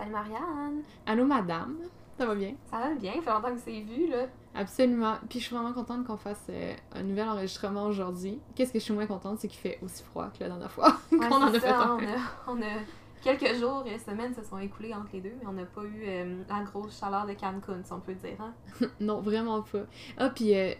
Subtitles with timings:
[0.00, 0.82] Salut Marianne!
[1.04, 1.76] Allô madame,
[2.16, 2.54] ça va bien?
[2.70, 4.28] Ça va bien, ça fait longtemps que c'est vu là.
[4.54, 5.16] Absolument.
[5.28, 8.40] Puis je suis vraiment contente qu'on fasse euh, un nouvel enregistrement aujourd'hui.
[8.54, 10.96] Qu'est-ce que je suis moins contente, c'est qu'il fait aussi froid que la dernière fois
[11.12, 11.98] Ouais, qu'on en a fait un.
[11.98, 12.16] on, a,
[12.48, 12.80] on a
[13.20, 16.02] quelques jours et semaines se sont écoulés entre les deux, mais on n'a pas eu
[16.06, 18.40] euh, la grosse chaleur de Cancun, si on peut dire.
[18.40, 18.54] Hein?
[19.00, 19.80] non, vraiment pas.
[20.16, 20.72] Ah, puis euh,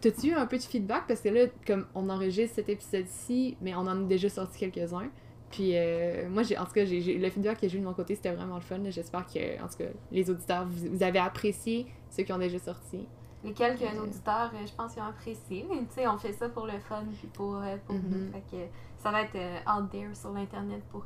[0.00, 1.04] t'as-tu eu un peu de feedback?
[1.06, 5.10] Parce que là, comme on enregistre cet épisode-ci, mais on en a déjà sorti quelques-uns.
[5.54, 7.94] Puis euh, moi, j'ai, en tout cas, j'ai, le feedback que j'ai eu de mon
[7.94, 8.80] côté, c'était vraiment le fun.
[8.88, 12.58] J'espère que, en tout cas, les auditeurs, vous, vous avez apprécié ceux qui ont déjà
[12.58, 13.06] sorti.
[13.44, 14.02] Les quelques Euh.
[14.02, 16.78] auditeurs, euh, je pense qu'ils ont apprécié, mais tu sais, on fait ça pour le
[16.88, 18.02] fun puis pour, euh, pour Mhm.
[18.10, 18.32] nous.
[18.32, 18.62] Fait que
[19.02, 19.36] ça va être
[19.68, 21.04] out there sur l'internet pour.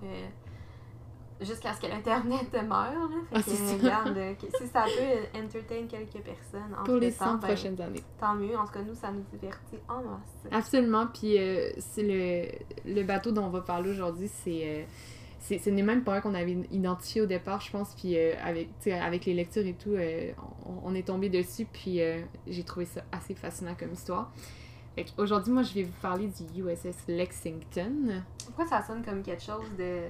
[1.41, 2.69] Jusqu'à ce que l'internet meure.
[2.71, 3.09] Là.
[3.31, 7.09] Fait Ah, que, regarde, euh, que- si ça peut euh, entertain quelques personnes Pour les
[7.13, 8.03] entre-temps, 100 ben, prochaines années.
[8.19, 8.57] tant mieux.
[8.59, 10.47] En tout cas, nous, ça nous divertit en masse.
[10.51, 11.07] Absolument.
[11.07, 12.49] Puis euh, c'est le,
[12.93, 14.63] le bateau dont on va parler aujourd'hui, c'est.
[14.65, 14.83] euh,
[15.41, 17.95] ce n'est même pas un qu'on avait identifié au départ, je pense.
[17.95, 20.33] Puis euh, avec, avec les lectures et tout, euh,
[20.67, 21.67] on, on est tombé dessus.
[21.73, 22.01] Puis
[22.49, 24.33] j'ai trouvé ça assez fascinant comme histoire.
[25.17, 28.23] Aujourd'hui, moi, je vais vous parler du USS Lexington.
[28.47, 30.01] Pourquoi ça sonne comme quelque chose de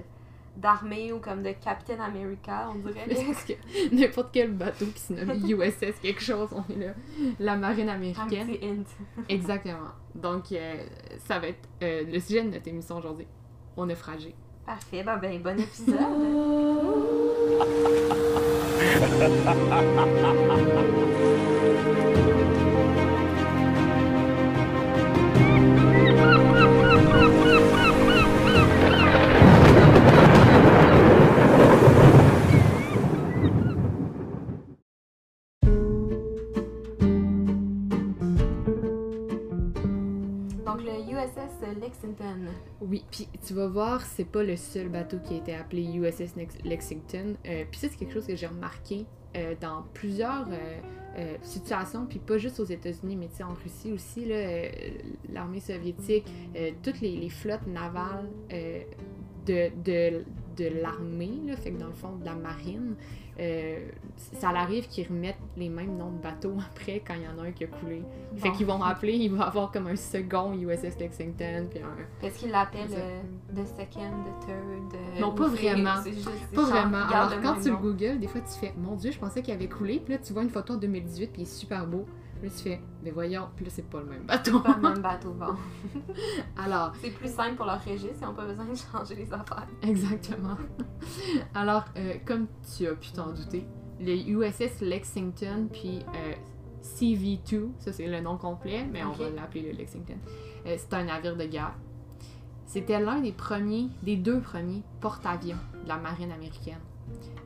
[0.57, 3.05] d'armée ou comme de Captain America, on dirait.
[3.27, 3.53] Parce que
[3.95, 6.93] n'importe quel bateau qui se nomme USS quelque chose, on est là.
[7.39, 8.47] La marine Un américaine.
[8.47, 9.23] petit hint.
[9.29, 9.89] Exactement.
[10.15, 10.83] Donc, euh,
[11.25, 13.27] ça va être euh, le sujet de notre émission aujourd'hui.
[13.77, 14.33] On est fragile.
[14.65, 15.95] Parfait, ben, ben bon épisode.
[40.69, 42.45] Donc le USS Lexington.
[42.81, 46.35] Oui, puis tu vas voir, c'est pas le seul bateau qui a été appelé USS
[46.35, 47.35] Lex- Lexington.
[47.47, 50.47] Euh, puis ça, c'est quelque chose que j'ai remarqué euh, dans plusieurs
[51.17, 54.27] euh, situations, puis pas juste aux États-Unis, mais en Russie aussi,
[55.33, 56.25] l'armée soviétique,
[56.83, 58.29] toutes les, les flottes navales
[59.47, 60.23] de, de,
[60.59, 62.95] de l'armée, là, fait que dans le fond, de la marine,
[63.39, 63.87] euh,
[64.33, 67.47] ça arrive qu'ils remettent les mêmes noms de bateaux après quand il y en a
[67.47, 68.03] un qui a coulé.
[68.35, 68.55] Fait Bon.
[68.55, 72.51] qu'ils vont appeler, il va avoir comme un second USS Lexington, puis un, Est-ce qu'il
[72.51, 73.01] l'appelle C'est ça.
[73.01, 73.21] euh,
[73.55, 76.03] The Second, The Third euh, Non, pas vraiment.
[76.03, 76.97] juste- Pas vraiment.
[77.07, 79.69] Alors, quand tu le googles, des fois, tu fais Mon Dieu, je pensais qu'il avait
[79.69, 79.99] coulé.
[80.03, 82.05] Puis là, tu vois une photo en 2018, puis il est super beau.
[82.41, 84.59] Puis tu fais Mais voyons, là, c'est pas le même bateau.
[84.59, 85.55] Pas le même bateau, bon.
[86.57, 89.67] Alors, C'est plus simple pour leur registre, ils n'ont pas besoin de changer les affaires.
[89.81, 90.57] exactement.
[91.53, 93.65] Alors, euh, comme tu as pu t'en douter,
[93.99, 96.33] le USS Lexington, puis euh,
[96.83, 100.17] CV2, ça c'est le nom complet, mais on va l'appeler le Lexington.
[100.65, 101.75] Euh, c'est un navire de guerre.
[102.65, 106.79] C'était l'un des premiers, des deux premiers porte-avions de la marine américaine.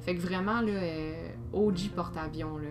[0.01, 2.67] Fait que vraiment, là, euh, OG porte-avions, là.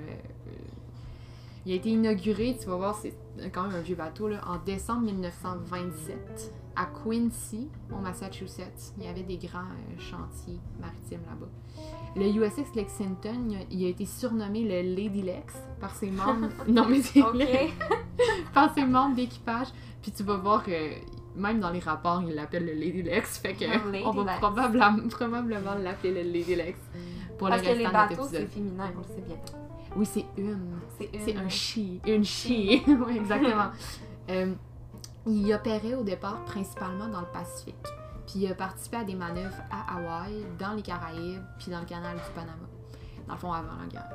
[1.64, 3.14] Il a été inauguré, tu vas voir, c'est
[3.52, 8.94] quand même un vieux bateau, là, en décembre 1927, à Quincy, au Massachusetts.
[8.98, 11.48] Il y avait des grands euh, chantiers maritimes là-bas.
[12.16, 16.48] Le USS Lexington, il a, été surnommé le Lady Lex par ses membres.
[16.68, 17.22] non, mais c'est
[18.54, 19.68] par ses membres d'équipage.
[20.02, 20.72] Puis tu vas voir que
[21.36, 23.38] même dans les rapports, il l'appelle le Lady Lex.
[23.38, 24.38] Fait que Lady on va Lex.
[24.38, 26.78] probablement, probablement l'appeler le Lady Lex
[27.38, 29.61] pour Parce le que restant les de notre bateaux, c'est féminin, on le sait bien.
[29.96, 30.78] Oui, c'est une.
[30.98, 32.00] C'est un she.
[32.06, 32.48] Une she.
[32.86, 33.70] oui, exactement.
[34.30, 34.54] Euh,
[35.26, 37.74] il opérait au départ principalement dans le Pacifique.
[38.24, 41.86] Puis il a participé à des manœuvres à Hawaï, dans les Caraïbes, puis dans le
[41.86, 42.68] canal du Panama.
[43.26, 44.08] Dans le fond, avant la guerre.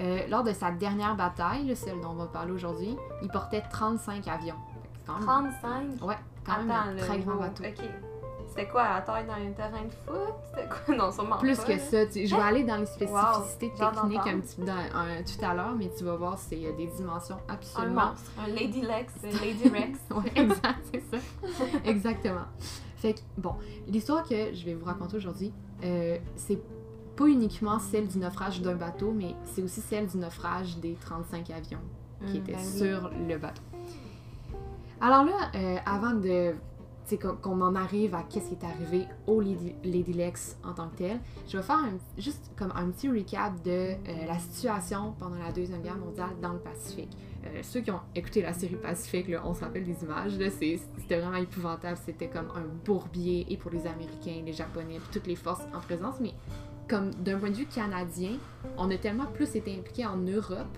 [0.00, 4.26] Euh, lors de sa dernière bataille, celle dont on va parler aujourd'hui, il portait 35
[4.26, 4.54] avions.
[4.82, 6.06] Fait que c'est quand même, 35.
[6.06, 7.62] ouais, quand même un très grand bateau.
[8.56, 10.34] C'était quoi, la taille d'un terrain de foot?
[10.54, 10.94] C'était quoi?
[10.96, 11.78] Non, sûrement Plus pas, que là.
[11.78, 15.22] ça, tu- je vais aller dans les spécificités Wow, techniques un petit peu dans- un-
[15.22, 18.30] tout à l'heure, mais tu vas voir, c'est euh, des dimensions Un absolument monstre.
[18.42, 19.98] Un Lady Lex, un Lady Rex.
[20.10, 21.22] Ouais, exact, c'est ça.
[21.84, 22.46] Exactement.
[22.96, 23.54] Fait que, bon,
[23.86, 25.52] l'histoire que je vais vous raconter aujourd'hui,
[25.84, 26.58] euh, c'est
[27.14, 31.50] pas uniquement celle du naufrage d'un bateau, mais c'est aussi celle du naufrage des 35
[31.50, 31.78] avions
[32.26, 32.78] qui Hum, étaient ben oui.
[32.78, 33.62] sur le bateau.
[35.00, 36.54] Alors là, euh, avant de
[37.14, 41.20] qu'on en arrive à qu'est-ce qui est arrivé au Lady, Lex en tant que tel,
[41.46, 41.78] je vais faire
[42.18, 43.94] juste comme un petit recap de euh,
[44.26, 47.16] la situation pendant la Deuxième Guerre mondiale dans le Pacifique.
[47.44, 51.36] Euh, ceux qui ont écouté la série Pacifique, on se rappelle des images, c'était vraiment
[51.36, 51.98] épouvantable.
[52.04, 56.16] C'était comme un bourbier et pour les Américains, les Japonais, toutes les forces en présence.
[56.20, 56.34] Mais
[56.88, 58.32] comme d'un point de vue canadien,
[58.76, 60.76] on a tellement plus été impliqués en Europe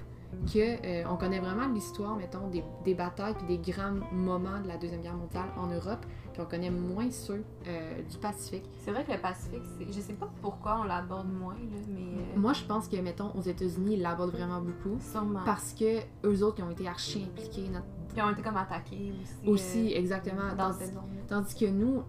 [0.52, 4.69] que euh, on connaît vraiment l'histoire, mettons, des, des batailles puis des grands moments de
[4.69, 8.64] la Deuxième Guerre mondiale en Europe, puis on connaît moins ceux euh, du Pacifique.
[8.78, 12.38] C'est vrai que le Pacifique, je sais pas pourquoi on l'aborde moins, là, mais euh,
[12.38, 14.98] Moi, je pense que, mettons, aux États-Unis, ils l'abordent vraiment beaucoup.
[15.00, 15.40] sûrement.
[15.44, 17.82] Parce que eux autres, ils ont été archi impliqués dans-
[18.12, 19.48] Puis on été comme attaqués aussi.
[19.48, 20.54] aussi, exactement.
[20.56, 20.92] dans Tandis-.
[21.26, 22.02] Tandis que nous,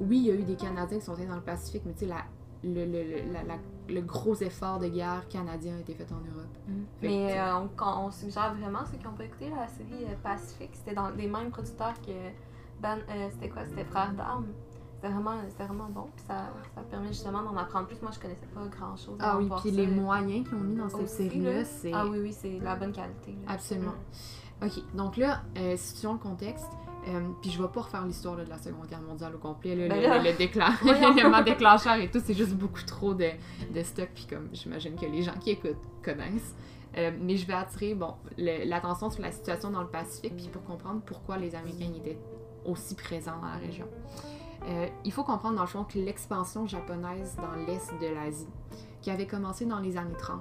[0.00, 2.00] oui, il y a eu des Canadiens qui sont allés dans le Pacifique, mais tu
[2.00, 2.24] sais, la-
[2.64, 6.16] le, le, le, la- la- le gros effort de guerre canadien a été fait en
[6.34, 6.46] Europe.
[7.00, 7.68] Fait que, Mais euh, on,
[8.06, 11.26] on suggère vraiment ceux qui n'ont pas écouté la série euh, Pacifique, c'était dans les
[11.26, 12.12] mêmes producteurs que
[12.80, 13.64] Ben, euh, c'était quoi?
[13.66, 14.46] C'était Frères d'armes.
[14.94, 16.06] C'était vraiment, vraiment bon.
[16.14, 18.00] Puis ça, ça permet justement d'en apprendre plus.
[18.02, 19.16] Moi, je connaissais pas grand chose.
[19.18, 21.64] Ah oui, puis les moyens qu'ils ont mis dans cette série-là, là.
[21.64, 23.32] c'est Ah oui, oui, c'est la bonne qualité.
[23.44, 23.52] là.
[23.54, 23.94] absolument.
[24.62, 26.68] Ok, donc là, euh, situons le contexte.
[27.08, 29.74] Euh, puis je vais pas refaire l'histoire là, de la Seconde Guerre mondiale au complet.
[29.74, 30.06] là, Ben le,
[30.56, 31.42] là.
[31.42, 33.30] déclencheur et tout, c'est juste beaucoup trop de,
[33.74, 34.08] de stock.
[34.14, 36.54] Puis comme j'imagine que les gens qui écoutent connaissent.
[36.98, 40.62] Euh, mais je vais attirer bon, l'attention sur la situation dans le Pacifique, puis pour
[40.62, 42.18] comprendre pourquoi les Américains étaient
[42.64, 43.86] aussi présents dans la région.
[44.68, 48.46] Euh, il faut comprendre dans le fond que l'expansion japonaise dans l'est de l'Asie,
[49.00, 50.38] qui avait commencé dans les années 30,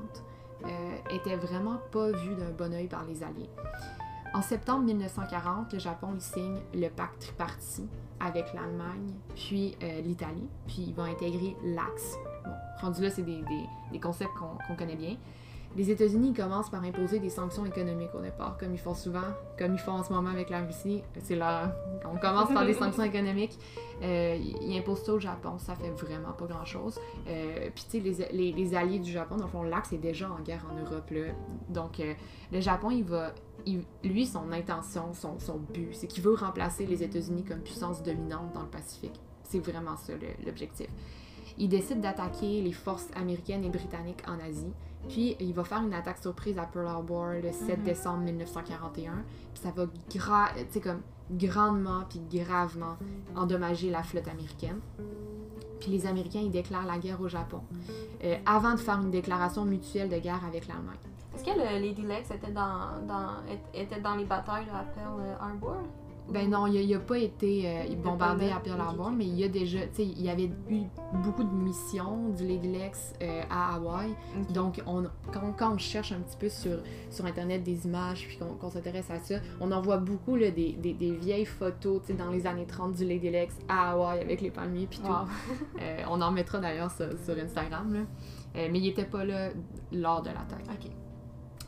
[0.64, 0.68] euh,
[1.10, 3.50] était vraiment pas vue d'un bon oeil par les Alliés.
[4.34, 7.90] En septembre 1940, le Japon il signe le pacte tripartite
[8.20, 12.16] avec l'Allemagne, puis euh, l'Italie, puis ils vont intégrer l'Axe.
[12.46, 13.44] Bon, rendu là, c'est des,
[14.02, 14.32] concepts
[14.68, 15.18] qu'on connaît bien.
[15.76, 19.22] Les États-Unis commencent par imposer des sanctions économiques au départ, comme ils font souvent,
[19.58, 21.02] comme ils font en ce moment avec la Russie.
[21.22, 21.74] C'est là,
[22.04, 23.58] on commence par des sanctions économiques.
[24.04, 27.00] Euh, ils imposent ça au Japon, ça fait vraiment pas grand-chose.
[27.30, 29.98] Euh, Puis tu sais, les, les- les alliés du Japon, dans le fond, l'Axe est
[29.98, 31.10] déjà en guerre en Europe.
[31.10, 31.32] Là.
[31.70, 32.14] Donc euh,
[32.52, 33.32] le Japon, il va,
[33.66, 38.02] il- lui, son intention, son, son but, c'est qu'il veut remplacer les États-Unis comme puissance
[38.04, 39.20] dominante dans le Pacifique.
[39.44, 40.14] C'est vraiment ça
[40.46, 40.88] l'objectif.
[41.58, 44.72] Il décide d'attaquer les forces américaines et britanniques en Asie.
[45.10, 47.84] Puis il va faire une attaque surprise à Pearl Harbor le 7 Mhm.
[47.84, 49.24] décembre 1941.
[49.54, 52.98] Puis ça va gra- comme grandement puis gravement
[53.36, 54.80] endommager la flotte américaine.
[55.80, 57.62] Puis les Américains ils déclarent la guerre au Japon
[58.24, 60.96] euh, avant de faire une déclaration mutuelle de guerre avec l'Allemagne.
[61.34, 64.84] Est-ce que le Lady Lex était dans, dans, est- était dans les batailles là, à
[64.84, 65.78] Pearl Harbor?
[66.30, 69.50] Ben non, il n'a pas été euh, bombardé à Pearl Harbor, mais il y a
[69.50, 70.84] déjà, tu sais, il y avait eu
[71.26, 74.14] beaucoup de missions du Lady Lex euh, à Hawaï.
[74.54, 76.78] Donc, on, quand, quand on cherche un petit peu sur,
[77.10, 80.74] sur Internet des images, puis qu'on s'intéresse à ça, on en voit beaucoup là, des,
[80.74, 84.20] des, des vieilles photos, tu sais, dans les années 30 du Lady Lex à Hawaï
[84.22, 85.08] avec les palmiers, puis tout.
[85.08, 85.26] Wow.
[85.82, 88.00] Euh, on en mettra d'ailleurs sur, sur Instagram, là.
[88.56, 89.50] Euh, mais il était pas là
[89.92, 90.66] lors de l'attaque.
[90.70, 90.92] Ok.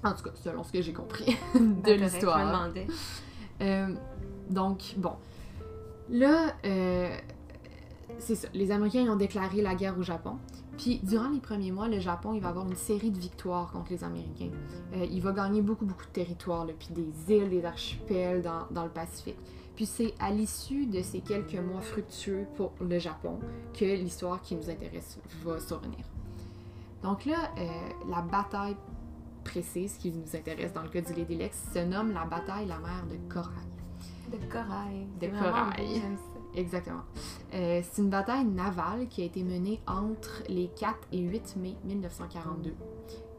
[0.03, 2.69] En tout cas, selon ce que j'ai compris de Ben, l'histoire.
[3.61, 3.95] Euh,
[4.50, 5.13] donc, bon.
[6.09, 7.15] Là, euh,
[8.19, 8.47] c'est ça.
[8.53, 10.38] Les Américains ils ont déclaré la guerre au Japon.
[10.77, 13.91] Puis, durant les premiers mois, le Japon, il va avoir une série de victoires contre
[13.91, 14.50] les Américains.
[14.95, 18.65] Euh, il va gagner beaucoup, beaucoup de territoires, là, puis des îles, des archipels dans,
[18.71, 19.38] dans le Pacifique.
[19.75, 23.39] Puis c'est à l'issue de ces quelques mois fructueux pour le Japon
[23.73, 26.05] que l'histoire qui nous intéresse va survenir.
[27.01, 27.67] Donc là, euh,
[28.09, 28.75] la bataille
[29.44, 32.80] précise qui nous intéresse dans le cas du Lady Lex se nomme la bataille la
[32.80, 33.74] mer de Corail.
[34.31, 35.07] De corail.
[35.19, 36.01] De corail.
[36.56, 37.01] Exactement.
[37.54, 41.75] Euh, c'est une bataille navale qui a été menée entre les 4 et 8 mai
[41.84, 42.74] 1942.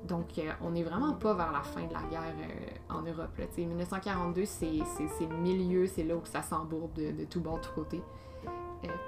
[0.07, 3.37] Donc, euh, on n'est vraiment pas vers la fin de la guerre euh, en Europe.
[3.39, 3.47] Là.
[3.47, 7.59] Tu sais, 1942, c'est le milieu, c'est là où ça s'embourbe de, de tout bord,
[7.59, 8.03] de tout côté.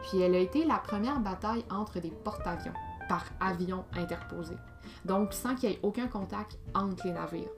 [0.02, 2.72] Puis elle a été la première bataille entre des porte-avions,
[3.08, 4.54] par avion interposé.
[5.04, 7.48] Donc, sans qu'il y ait aucun contact entre les navires.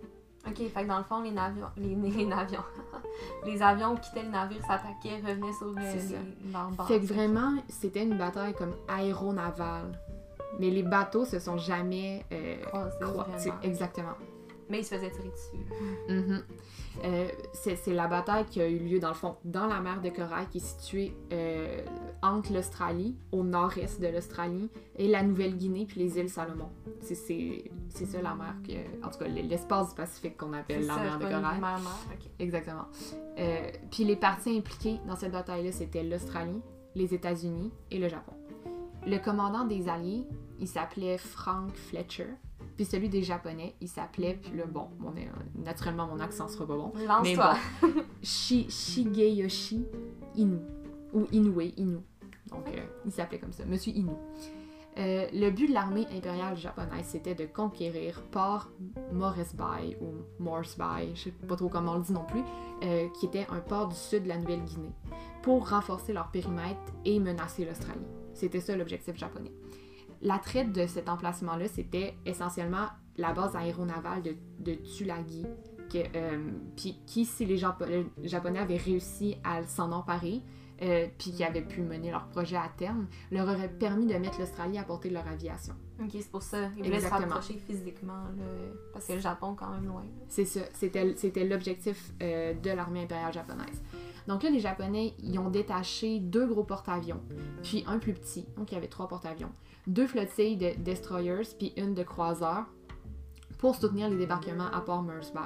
[0.46, 1.66] Ok, fait que dans le fond, les navions.
[1.76, 2.62] Les, les navions.
[3.44, 6.14] les avions quittaient le navire, s'attaquaient, revenaient sur le, C'est ça.
[6.44, 6.86] les- base.
[6.86, 9.98] Fait que vraiment, c'était une bataille comme aéronavale.
[10.58, 12.56] Mais les bateaux se sont jamais euh,
[13.00, 13.52] Croisés.
[13.62, 14.14] Exactement.
[14.70, 15.64] Mais ils se faisaient tirer dessus.
[16.08, 16.42] Mhm.
[17.04, 20.10] Euh, c'est la bataille qui a eu lieu, dans le fond, dans la mer de
[20.10, 21.80] Corail, qui est située euh,
[22.22, 26.68] entre l'Australie, au nord-est de l'Australie, et la Nouvelle-Guinée, puis les îles Salomon.
[27.00, 31.00] C'est- ça la mer, que, en tout cas, l'espace du Pacifique qu'on appelle la ça,
[31.00, 31.60] mer de Corail.
[31.60, 32.30] mer-mer, ok.
[32.38, 32.86] Exactement.
[33.38, 36.60] Euh, puis les parties impliquées dans cette bataille-là, c'était l'Australie,
[36.94, 38.32] les États-Unis et le Japon.
[39.06, 40.24] Le commandant des Alliés,
[40.58, 42.26] il s'appelait Frank Fletcher.
[42.78, 44.88] Puis celui des Japonais, il s'appelait, puis là, bon,
[45.56, 46.92] naturellement, mon accent sera pas bon.
[46.94, 47.04] Mais
[47.34, 47.54] Lance-toi.
[47.82, 47.88] bon,
[48.22, 49.84] Shi- Shigeyoshi
[50.36, 50.58] Inu.
[51.12, 51.98] Ou Inoue, Inu.
[52.50, 54.12] Donc, euh, il s'appelait comme ça, Monsieur Inu.
[54.96, 58.68] Euh, le but de l'armée impériale japonaise, c'était de conquérir Port
[59.12, 62.42] Moresby ou Moresby, je sais pas trop comment on le dit non plus,
[62.84, 64.92] euh, qui était un port du sud de la Nouvelle-Guinée,
[65.42, 68.00] pour renforcer leur périmètre et menacer l'Australie.
[68.34, 69.52] C'était ça l'objectif japonais.
[70.22, 75.44] L'attrait de cet emplacement-là, c'était essentiellement la base aéronavale de, de Tulagi,
[75.90, 77.60] que, euh, puis qui, si les,
[78.18, 80.42] les Japonais avaient réussi à s'en emparer,
[80.80, 84.38] euh, puis qui avaient pu mener leur projet à terme, leur aurait permis de mettre
[84.38, 85.74] l'Australie à portée de leur aviation.
[86.00, 86.68] Ok, c'est pour ça.
[86.76, 88.44] Ils voulaient se rapprocher physiquement, là,
[88.92, 90.04] parce que le Japon, quand même loin.
[90.28, 93.82] C'est ça, c'était c'était l'objectif euh, de l'armée impériale japonaise.
[94.28, 97.20] Donc là, les Japonais, ils ont détaché deux gros porte-avions,
[97.62, 99.50] puis un plus petit, donc il y avait trois porte-avions,
[99.88, 102.66] deux flottilles de destroyers, puis une de croiseurs,
[103.58, 105.38] pour soutenir les débarquements à Port Moresby.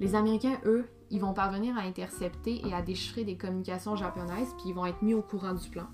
[0.00, 4.68] Les Américains, eux, ils vont parvenir à intercepter et à déchiffrer des communications japonaises, puis
[4.70, 5.86] ils vont être mis au courant du plan,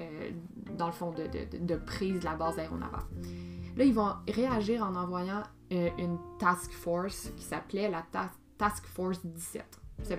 [0.00, 0.30] euh,
[0.76, 1.28] dans le fond, de,
[1.64, 3.04] de- prise de la base aéronavale.
[3.76, 5.42] Là, ils vont réagir en envoyant
[5.72, 9.64] euh, une task force qui s'appelait la ta- Task Force 17.
[10.00, 10.18] 17.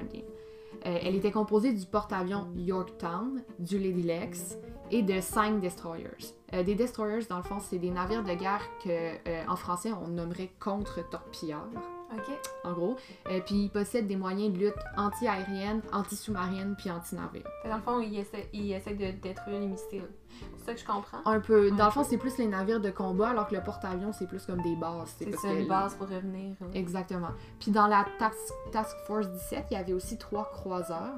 [0.86, 4.58] Euh, elle était composée du porte-avions Yorktown, du Lady Lex
[4.92, 6.08] et de cinq destroyers.
[6.54, 9.92] Euh, des destroyers, dans le fond, c'est des navires de guerre que, euh, en français,
[9.92, 11.66] on nommerait contre-torpilleurs,
[12.14, 12.30] Ok.
[12.64, 12.96] en gros.
[13.32, 17.44] Euh, puis ils possèdent des moyens de lutte anti-aérienne, anti-sous-marine puis anti-navire.
[17.66, 20.08] Dans le fond, ils essaient, ils essaient de détruire les missiles.
[20.60, 21.18] C'est ça que je comprends?
[21.26, 21.72] Un peu.
[21.72, 24.46] Dans le fond, c'est plus les navires de combat, alors que le porte-avions, c'est plus
[24.46, 25.16] comme des bases.
[25.18, 26.56] C'est ça, que une base pour revenir.
[26.62, 26.68] là.
[26.76, 27.30] Exactement.
[27.60, 28.38] Puis dans la task,
[28.72, 31.16] task Force 17, il y avait aussi trois croiseurs.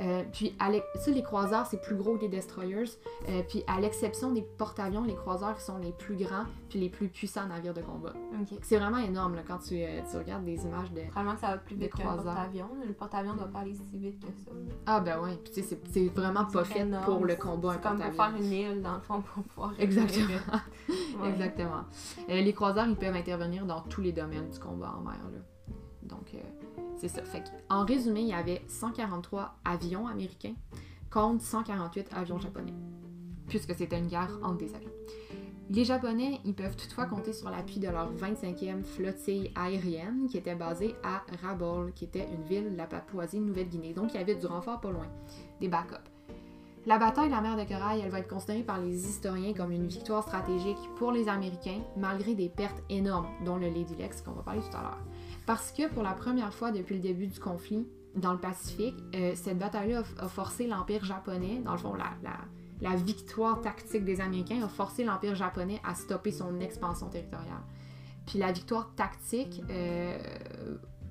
[0.00, 0.54] Euh, puis,
[0.94, 2.84] ça, les croiseurs, c'est plus gros que les destroyers.
[3.28, 7.08] Euh, puis, à l'exception des porte-avions, les croiseurs sont les plus grands puis les plus
[7.08, 8.12] puissants navires de combat.
[8.40, 8.58] Ok.
[8.62, 11.02] C'est vraiment énorme là, quand tu, euh, tu regardes des images de.
[11.08, 12.70] Probablement que ça va plus vite qu'un porte-avions.
[12.86, 14.50] Le porte-avions doit pas aller si vite que ça.
[14.86, 15.36] Ah, ben ouais.
[15.44, 17.04] Puis, tu sais, c'est- vraiment pas fait énorme.
[17.04, 19.72] pour le combat un C'est comme pour faire une île, dans le fond, pour pouvoir.
[19.78, 20.26] Exactement.
[21.20, 21.28] Ouais.
[21.30, 21.84] Exactement.
[22.28, 25.18] Les croiseurs, ils peuvent intervenir dans tous les domaines du combat en mer.
[25.32, 25.38] Là.
[26.10, 26.38] Donc, euh,
[26.96, 27.22] c'est ça.
[27.68, 30.54] En résumé, il y avait 143 avions américains
[31.10, 32.74] contre 148 avions japonais,
[33.48, 34.90] puisque c'était une guerre entre des avions.
[35.72, 40.56] Les Japonais, ils peuvent toutefois compter sur l'appui de leur 25e flottille aérienne qui était
[40.56, 43.92] basée à Rabaul, qui était une ville de la Papouasie-Nouvelle-Guinée.
[43.92, 45.06] Donc, il y avait du renfort pas loin,
[45.60, 46.10] des backups.
[46.86, 49.70] La bataille de la mer de Corail, elle va être considérée par les historiens comme
[49.70, 54.32] une victoire stratégique pour les Américains, malgré des pertes énormes, dont le Lady Lex qu'on
[54.32, 54.98] va parler tout à l'heure.
[55.46, 59.32] Parce que pour la première fois depuis le début du conflit dans le Pacifique, euh,
[59.34, 62.38] cette bataille-là a, a forcé l'Empire japonais, dans le fond, la, la-
[62.82, 67.60] la victoire tactique des Américains a forcé l'Empire japonais à stopper son expansion territoriale.
[68.26, 70.16] Puis la victoire tactique, euh,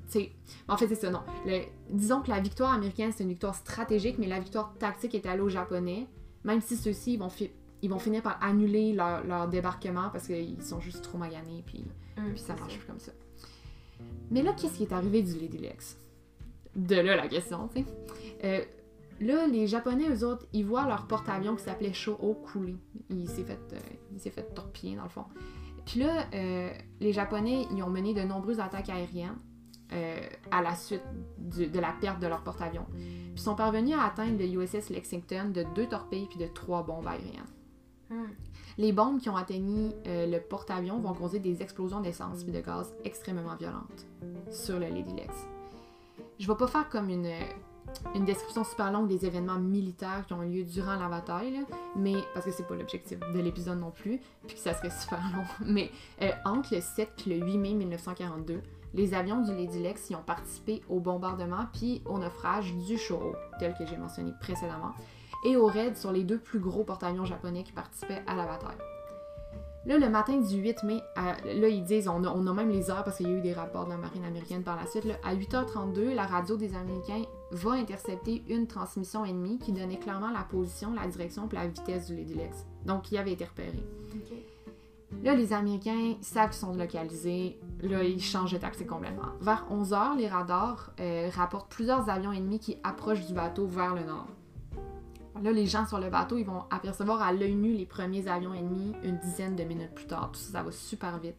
[0.07, 0.31] c'est
[0.67, 1.21] en fait, c'est ça, non.
[1.45, 5.25] Le- disons que la victoire américaine, c'est une victoire stratégique, mais la victoire tactique est
[5.27, 6.07] allée aux Japonais,
[6.43, 7.51] même si ceux-ci, ils vont, fi-
[7.83, 11.85] ils vont finir par annuler leur, leur débarquement parce qu'ils sont juste trop maganés, puis,
[12.17, 13.11] Hum, puis ça marche plus comme ça.
[14.31, 15.97] Mais là, qu'est-ce qui est arrivé du Lady Lex?
[16.75, 17.87] De là la question, tu sais.
[18.43, 18.63] Euh,
[19.19, 22.75] là, les Japonais, eux autres, ils voient leur porte-avions qui s'appelait Shoho couler.
[23.09, 25.25] Il s'est fait, euh, fait torpiller, dans le fond.
[25.85, 29.37] Puis là, euh, les Japonais, ils ont mené de nombreuses attaques aériennes
[30.51, 31.01] à la suite
[31.39, 32.85] de la perte de leur porte-avions.
[32.93, 37.07] Puis sont parvenus à atteindre le USS Lexington de deux torpilles puis de trois bombes
[37.07, 37.41] aériennes.
[38.11, 38.27] Hum.
[38.77, 42.61] Les bombes qui ont atteigni euh, le porte-avions vont causer des explosions d'essence puis de
[42.61, 44.05] gaz extrêmement violentes
[44.51, 45.33] sur le Lady Lex.
[46.39, 47.29] Je vais pas faire comme une,
[48.15, 52.15] une description super longue des événements militaires qui ont eu lieu durant la bataille, mais
[52.33, 55.43] parce que c'est pas l'objectif de l'épisode non plus, puis que ça serait super long.
[55.65, 58.61] Mais euh, entre le 7 et le 8 mai 1942,
[58.93, 63.35] les avions du Lady Lex y ont participé au bombardement puis au naufrage du Shoho,
[63.59, 64.93] tel que j'ai mentionné précédemment,
[65.45, 68.77] et au raid sur les deux plus gros porte-avions japonais qui participaient à la bataille.
[69.85, 72.69] Là, le matin du 8 mai, à- là, ils disent, on a, on a même
[72.69, 74.85] les heures parce qu'il y a eu des rapports de la marine américaine par la
[74.85, 75.05] suite.
[75.05, 75.15] là.
[75.23, 80.41] à 8h32, la radio des Américains va intercepter une transmission ennemie qui donnait clairement la
[80.43, 82.65] position, la direction et la vitesse du Lady Lex.
[82.85, 83.81] Donc, il avait été repéré.
[85.23, 87.57] Là, les Américains savent qu'ils sont localisés.
[87.81, 89.29] Là, ils changent de tactique complètement.
[89.41, 94.03] Vers 11h, les radars euh, rapportent plusieurs avions ennemis qui approchent du bateau vers le
[94.03, 94.27] nord.
[95.43, 98.53] Là, les gens sur le bateau, ils vont apercevoir à l'œil nu les premiers avions
[98.53, 100.31] ennemis une dizaine de minutes plus tard.
[100.33, 101.35] Tout ça, ça va super vite.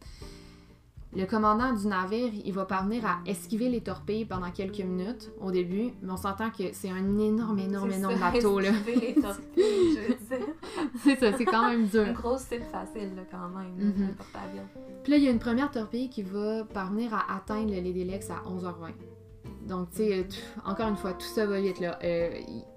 [1.13, 5.51] Le commandant du navire, il va parvenir à esquiver les torpilles pendant quelques minutes au
[5.51, 8.59] début, mais on s'entend que c'est un énorme, énorme, énorme ça, bateau.
[8.59, 8.69] Là.
[8.69, 10.47] esquiver les torpilles, je veux dire.
[11.03, 12.03] c'est ça, c'est quand même dur.
[12.03, 14.03] Une grosse cible facile, là, quand même, Mhm.
[14.09, 14.67] un porte-avions.
[15.03, 18.05] Puis là, il y a une première torpille qui va parvenir à atteindre le Lady
[18.05, 18.93] Lex à 11h20.
[19.71, 20.23] Donc, tu sais, euh,
[20.65, 21.97] encore une fois, tout ça va vite, là.
[22.03, 22.29] Euh,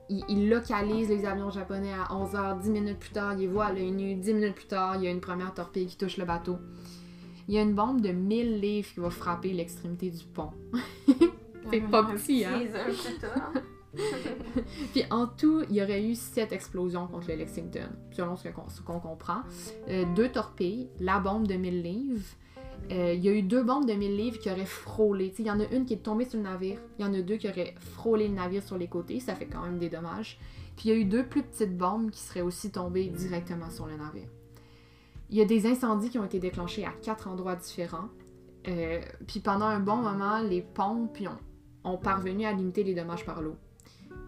[0.08, 3.90] il, localise les avions japonais à 11h, 10 minutes plus tard, il voit à l'œil
[3.90, 6.56] nu, 10 minutes plus tard, il y a une première torpille qui touche le bateau.
[7.48, 10.52] Il y a une bombe de 1000 livres qui va frapper l'extrémité du pont.
[11.72, 12.60] C'est pas petit, hein?
[13.20, 13.60] Tas.
[14.92, 18.68] Puis en tout, il y aurait eu sept explosions contre le Lexington, selon ce qu'on
[18.68, 19.42] ce qu'on comprend.
[19.88, 22.24] Euh, deux torpilles, la bombe de 1000 livres.
[22.90, 25.32] Euh, il y a eu deux bombes de 1000 livres qui auraient frôlé.
[25.38, 26.78] Il y en a une qui est tombée sur le navire.
[26.98, 29.20] Il y en a deux qui auraient frôlé le navire sur les côtés.
[29.20, 30.38] Ça fait quand même des dommages.
[30.76, 33.86] Puis il y a eu deux plus petites bombes qui seraient aussi tombées directement sur
[33.86, 34.28] le navire.
[35.30, 38.08] Il y a des incendies qui ont été déclenchés à quatre endroits différents.
[38.68, 41.18] Euh, puis pendant un bon moment, les pompes
[41.84, 43.56] ont, ont parvenu à limiter les dommages par l'eau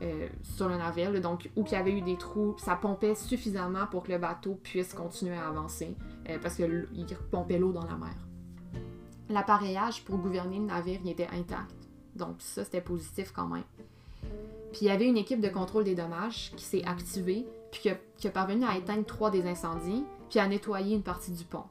[0.03, 1.21] euh, sur le navire.
[1.21, 4.55] donc, où il y avait eu des trous, ça pompait suffisamment pour que le bateau
[4.55, 5.95] puisse continuer à avancer
[6.43, 6.87] parce qu'il
[7.31, 8.25] pompait l'eau dans la mer.
[9.28, 11.75] L'appareillage pour gouverner le navire il était intact.
[12.14, 13.64] Donc, ça, c'était positif quand même.
[14.73, 17.90] Puis, il y avait une équipe de contrôle des dommages qui s'est activée, puis qui
[17.90, 21.45] a, qui a parvenu à éteindre trois des incendies, puis à nettoyer une partie du
[21.45, 21.64] pont.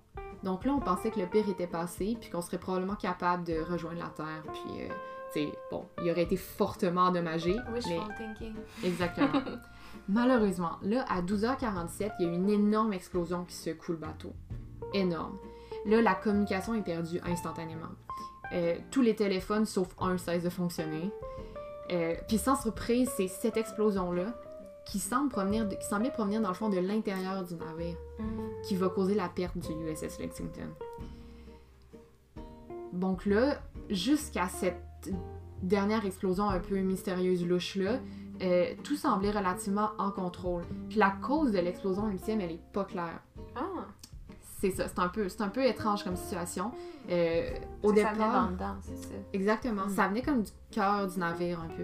[0.43, 3.59] Donc là, on pensait que le pire était passé, puis qu'on serait probablement capable de
[3.59, 4.87] rejoindre la Terre, puis, euh,
[5.33, 7.55] tu sais, bon, il aurait été fortement endommagé.
[7.69, 8.53] mais- Wishful thinking.
[8.83, 9.41] Exactement.
[10.09, 14.33] Malheureusement, là, à 12h47, il y a eu une énorme explosion qui secoue le bateau.
[14.93, 15.37] Énorme.
[15.85, 17.89] Là, la communication est perdue instantanément.
[18.53, 21.11] Euh, tous les téléphones, sauf un, cessent de fonctionner.
[21.91, 24.33] Euh, Puis sans surprise, c'est cette explosion-là
[24.85, 28.23] qui, semble provenir de- qui semblait provenir, dans le fond, de l'intérieur du navire Mm.
[28.63, 30.69] qui va causer la perte du USS Lexington.
[32.93, 33.57] Donc là,
[33.89, 35.11] jusqu'à cette
[35.61, 37.99] dernière explosion un peu mystérieuse louche-là,
[38.41, 40.63] euh, tout semblait relativement en contrôle.
[40.89, 43.21] Puis la cause de l'explosion ultime, elle est pas claire.
[43.55, 43.74] Ah,
[44.57, 46.71] C'est ça, c'est un peu, c'est un peu étrange comme situation.
[47.09, 47.49] Euh,
[47.83, 49.13] au que ça venait départ, dans dedans, c'est ça.
[49.33, 49.85] Exactement.
[49.85, 49.89] Mm.
[49.89, 51.83] Ça venait comme du cœur du navire un peu.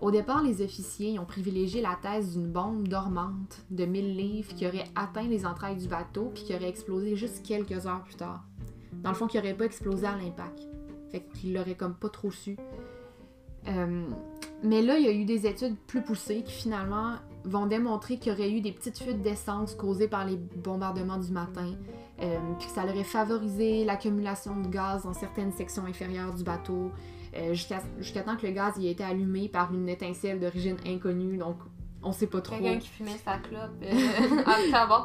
[0.00, 4.66] Au départ, les officiers ont privilégié la thèse d'une bombe dormante de 1000 livres qui
[4.66, 8.42] aurait atteint les entrailles du bateau puis qui aurait explosé juste quelques heures plus tard.
[8.94, 10.60] Dans le fond, qui aurait pas explosé à l'impact.
[11.12, 12.56] Fait qu'ils l'auraient comme pas trop su.
[13.68, 14.08] Euh,
[14.64, 18.32] mais là, il y a eu des études plus poussées qui finalement vont démontrer qu'il
[18.32, 21.74] y aurait eu des petites fuites d'essence causées par les bombardements du matin,
[22.20, 26.90] euh, puis que ça aurait favorisé l'accumulation de gaz dans certaines sections inférieures du bateau,
[27.36, 30.76] euh, jusqu'à jusqu'à temps que le gaz y ait été allumé par une étincelle d'origine
[30.86, 31.56] inconnue, donc
[32.04, 32.56] on sait pas trop.
[32.56, 34.42] Quelqu'un qui fumait sa clope euh,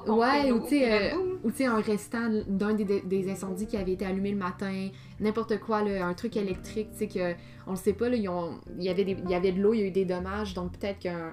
[0.05, 3.29] pompé Ouais, ou tu sais, euh, ou tu sais, un restant d'un des, des- des
[3.31, 4.89] incendies qui avait été allumé le matin,
[5.19, 7.33] n'importe quoi, là, un truc électrique, tu sais, que
[7.67, 9.61] on le sait pas, là, ils ont- il, y avait des- il y avait de
[9.61, 11.31] l'eau, il y a eu des dommages, donc peut-être qu'un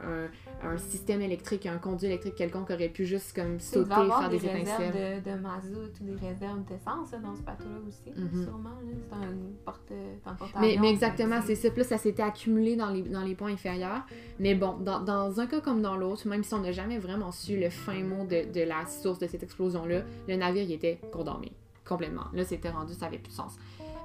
[0.65, 4.39] un, un système électrique, un conduit électrique quelconque aurait pu juste comme sauter, faire des,
[4.39, 4.91] des, étincelles.
[4.93, 8.43] réserves de, de mazout ou des réserves d'essence dans ce bateau-là aussi, Mhm.
[8.45, 8.71] sûrement.
[9.11, 9.93] C'est un porte
[10.27, 11.69] un porte Mais, mais exactement, c'est ça.
[11.77, 14.03] Là, ça s'était accumulé dans les, dans les points inférieurs.
[14.39, 17.33] Mais bon, dans, dans un cas comme dans l'autre, même si on n'a jamais vraiment
[17.33, 21.01] su le fin mot de, de la source de cette explosion-là, le navire il était
[21.13, 21.53] condamné.
[21.87, 22.25] Complètement.
[22.33, 23.57] Là, c'était rendu, ça avait plus de sens.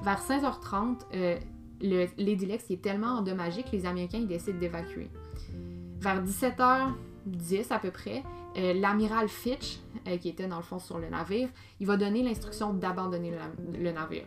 [0.04, 1.38] Vers 16h30, euh,
[1.82, 5.10] est tellement endommagé que les Américains ils décident d'évacuer.
[6.00, 8.24] Vers 17h10 à peu près,
[8.58, 12.24] euh, l'amiral Fitch, euh, qui était dans le fond sur le navire, il va donner
[12.24, 14.26] l'instruction d'abandonner le- le navire.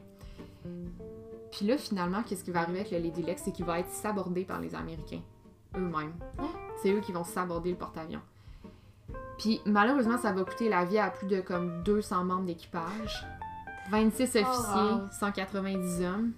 [1.51, 3.43] Puis là, finalement, qu'est-ce qui va arriver avec le Lady Lex?
[3.45, 5.21] C'est qu'il va être sabordé par les Américains
[5.77, 6.15] eux-mêmes.
[6.39, 6.49] Hein?
[6.83, 8.21] C'est eux qui vont saborder le porte-avions.
[9.39, 13.27] Puis malheureusement, ça va coûter la vie à plus de comme 200 membres d'équipage,
[13.91, 14.45] 26 officiers,
[14.93, 15.09] wow.
[15.19, 16.33] 190 hommes.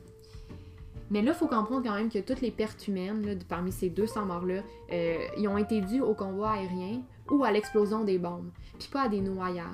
[1.14, 3.88] Mais là, il faut comprendre quand même que toutes les pertes humaines, là, parmi ces
[3.88, 8.50] 200 morts-là, euh, ils ont été dues au convoi aérien ou à l'explosion des bombes,
[8.81, 9.68] puis pas à des noyades.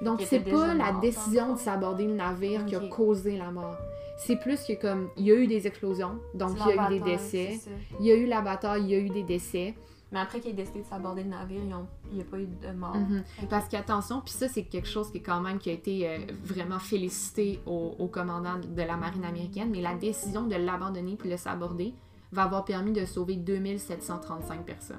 [0.00, 3.76] Donc, c'est pas la mort, décision de s'aborder le navire qui a causé la mort.
[4.16, 6.98] C'est plus que comme, il y a eu des explosions, donc il y a eu
[6.98, 7.60] des décès.
[8.00, 9.74] Il y a eu la bataille, il y a eu des décès.
[10.14, 12.46] Mais après qu'il ait décidé de s'aborder le navire, ont- il n'y a pas eu
[12.46, 12.96] de mort.
[12.96, 13.22] Mhm.
[13.50, 16.18] Parce qu'attention, puis ça, c'est quelque chose qui est quand même qui a été euh,
[16.44, 21.28] vraiment félicité au, au commandant de la marine américaine, mais la décision de l'abandonner puis
[21.28, 21.92] de le saborder
[22.32, 24.96] va avoir permis de sauver 2735 personnes.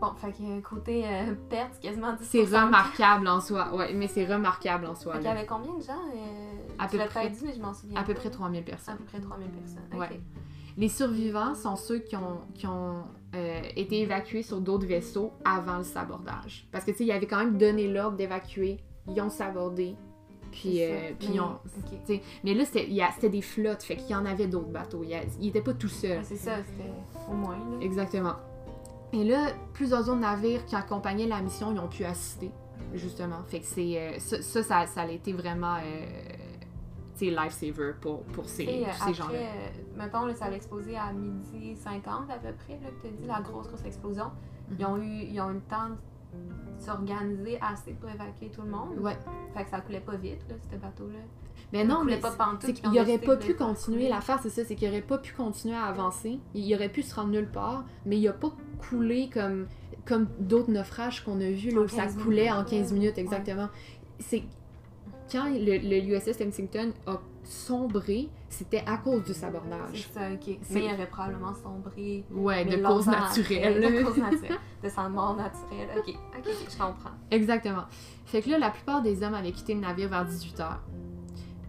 [0.00, 4.26] Bon, fait que côté euh, perte, quasiment 10 C'est remarquable en soi, ouais, mais c'est
[4.26, 5.14] remarquable en soi.
[5.14, 7.72] Fait qu'il y avait combien de gens euh, À peu près- dit, mais je m'en
[7.74, 8.00] souviens.
[8.00, 8.96] À peu près 3000 À personnes.
[8.96, 9.82] peu près 3000 personnes.
[10.00, 10.20] Ouais.
[10.76, 13.02] Les survivants sont ceux qui ont, qui ont
[13.34, 16.66] euh, été évacués sur d'autres vaisseaux avant le sabordage.
[16.72, 19.96] Parce que, tu sais, ils avaient quand même donné l'ordre d'évacuer, ils ont sabordé,
[20.50, 21.58] puis, euh, puis ils ont...
[22.42, 25.04] Mais là, c'était des flottes, fait qu'il y en avait d'autres bateaux.
[25.04, 26.18] Il n'était pas tout seul.
[26.18, 26.90] Ouais, c'est ça, c'était
[27.30, 27.56] au moins.
[27.56, 27.78] Là.
[27.82, 28.34] Exactement.
[29.12, 32.50] Et là, plusieurs autres navires qui accompagnaient la mission, ils ont pu assister,
[32.94, 33.42] justement.
[33.46, 33.98] Fait que c'est...
[33.98, 35.76] euh, ça, ça, ça, ça a été vraiment...
[37.18, 39.34] Sais, lifesaver pour, pour ces, ces gens-là.
[39.38, 43.08] euh, mettons, là, ça a explosé à midi 50 à peu près, là, que tu
[43.08, 44.26] as dit, la grosse, grosse explosion.
[44.70, 44.76] Mhm.
[44.78, 45.88] Ils ont eu, ils ont eu le temps
[46.78, 48.98] s'organiser assez pour évacuer tout le monde.
[49.00, 49.16] Ouais.
[49.54, 51.18] Fait que ça coulait pas vite, là, ce bateau-là.
[51.72, 53.54] Mais non, mais pas pantoute, c'est puis qu'il on a aurait décidé pas de pu
[53.54, 56.38] continuer l'affaire, c'est ça, c'est qu'il aurait pas pu continuer à avancer.
[56.54, 58.52] Il aurait pu se rendre nulle part, mais il a pas
[58.88, 59.66] coulé comme,
[60.06, 62.70] comme d'autres naufrages qu'on a vus, là, où ça 15 coulait en minutes.
[62.70, 63.22] 15 minutes, Ouais.
[63.22, 63.68] exactement.
[64.20, 64.44] C'est
[65.30, 70.08] quand le, le USS Lexington a sombré, c'était à cause du C'est sabordage.
[70.12, 70.58] ça, ok.
[70.62, 72.24] C'est- Mais il aurait probablement sombré.
[72.30, 73.84] Ouais, de cause naturelle.
[73.84, 74.58] après, De cause naturelle.
[74.82, 75.88] De sa mort naturelle.
[75.96, 77.10] Ok, ok, je comprends.
[77.30, 77.84] Exactement.
[78.26, 80.76] Fait que là, la plupart des hommes avaient quitté le navire vers 18h.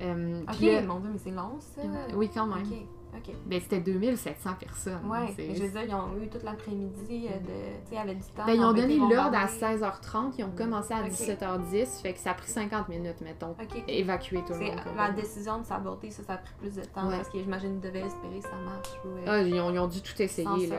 [0.01, 1.81] Euh, Ok, puis là- mon dieu, mais c'est long ça.
[2.15, 2.63] oui, quand même.
[3.15, 3.33] Ok.
[3.45, 4.99] Ben, c'était 2700 personnes.
[5.09, 7.89] Mais je veux dire, ils ont eu toute l'après-midi euh, de.
[7.89, 8.45] Tu sais, du temps.
[8.45, 9.77] Ben, ils ont donné l'ordre à bombardés.
[9.77, 11.09] 16h30, ils ont commencé à Ok.
[11.11, 13.83] 17h10, fait que ça a pris 50 minutes, mettons, Ok.
[13.87, 14.75] évacuer tout le monde.
[14.95, 17.17] la décision de s'aborder, ça, ça a pris plus de temps Ouais.
[17.17, 18.87] parce que j'imagine qu'ils devaient espérer que ça marche.
[19.05, 20.77] Euh, Ah, ils ont, ils ont dû tout essayer, là.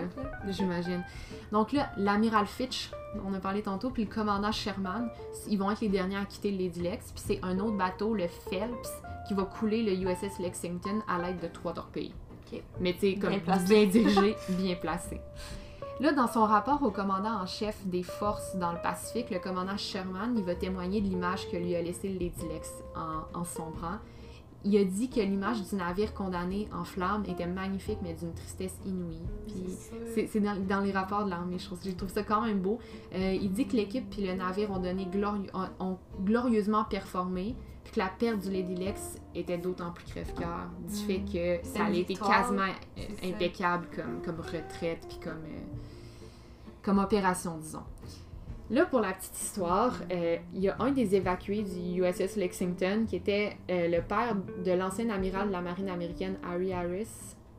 [0.49, 1.05] J'imagine.
[1.53, 2.91] Donc là, l'amiral Fitch,
[3.27, 5.11] on a parlé tantôt, puis le commandant Sherman,
[5.49, 8.15] ils vont être les derniers à quitter le Lady Lex, puis c'est un autre bateau,
[8.15, 12.15] le Phelps, qui va couler le USS Lexington à l'aide de trois torpilles.
[12.47, 12.63] Ok.
[12.81, 13.33] Mais tu sais, comme
[13.69, 15.21] Bien dirigé, bien placé.
[16.01, 19.77] Là, dans son rapport au commandant en chef des forces dans le Pacifique, le commandant
[19.77, 23.99] Sherman, il va témoigner de l'image que lui a laissée Lady Lex en, en sombrant.
[24.65, 28.77] Il a dit que l'image du navire condamné en flammes était magnifique, mais d'une tristesse
[28.85, 29.21] inouïe.
[29.47, 32.61] Puis C'est dans, dans les rapports de l'armée, je trouve, je trouve ça quand même
[32.61, 32.79] beau.
[33.15, 35.07] Euh, il dit que l'équipe puis le navire ont, donné
[35.81, 37.57] ont glorieusement performé,
[37.91, 41.07] puis que la perte du Lady Lex était d'autant plus crève-cœur du Mm.
[41.07, 41.21] fait
[41.61, 42.63] que ça allait été quasiment
[42.99, 45.61] euh, impeccable comme, comme retraite puis comme, euh,
[46.83, 47.83] comme opération, disons.
[48.71, 53.05] Là, pour la petite histoire, euh, il y a un des évacués du USS Lexington
[53.09, 57.09] qui était euh, le père de l'ancien amiral de la marine américaine Harry Harris.